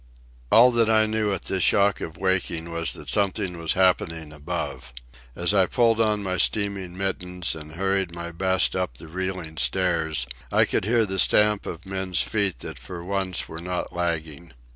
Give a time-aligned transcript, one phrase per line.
[0.51, 4.93] All that I knew at this shock of waking was that something was happening above.
[5.35, 10.25] As I pulled on my steaming mittens and hurried my best up the reeling stairs,
[10.51, 14.53] I could hear the stamp of men's feet that for once were not lagging.